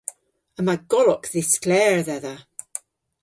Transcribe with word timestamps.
Yma 0.59 0.75
golok 0.91 1.23
dhiskler 1.31 1.95
dhedha. 2.07 2.35